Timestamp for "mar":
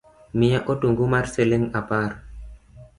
1.13-1.25